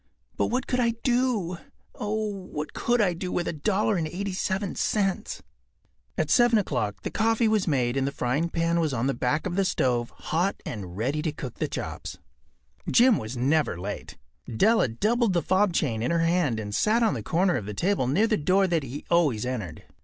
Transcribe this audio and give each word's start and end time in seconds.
But 0.35 0.47
what 0.47 0.65
could 0.65 0.79
I 0.79 0.95
do—oh! 1.03 2.27
what 2.43 2.73
could 2.73 3.01
I 3.01 3.13
do 3.13 3.31
with 3.31 3.47
a 3.47 3.53
dollar 3.53 3.97
and 3.97 4.07
eighty 4.07 4.33
seven 4.33 4.73
cents?” 4.73 5.43
At 6.17 6.31
7 6.31 6.57
o’clock 6.57 7.03
the 7.03 7.11
coffee 7.11 7.47
was 7.47 7.67
made 7.67 7.95
and 7.95 8.07
the 8.07 8.11
frying 8.11 8.49
pan 8.49 8.79
was 8.79 8.93
on 8.95 9.05
the 9.05 9.13
back 9.13 9.45
of 9.45 9.55
the 9.55 9.63
stove 9.63 10.09
hot 10.09 10.55
and 10.65 10.97
ready 10.97 11.21
to 11.21 11.31
cook 11.31 11.59
the 11.59 11.67
chops. 11.67 12.17
Jim 12.89 13.19
was 13.19 13.37
never 13.37 13.79
late. 13.79 14.17
Della 14.51 14.87
doubled 14.87 15.33
the 15.33 15.43
fob 15.43 15.71
chain 15.71 16.01
in 16.01 16.09
her 16.09 16.25
hand 16.25 16.59
and 16.59 16.73
sat 16.73 17.03
on 17.03 17.13
the 17.13 17.21
corner 17.21 17.55
of 17.55 17.67
the 17.67 17.75
table 17.75 18.07
near 18.07 18.25
the 18.25 18.37
door 18.37 18.65
that 18.65 18.81
he 18.81 19.05
always 19.11 19.45
entered. 19.45 19.83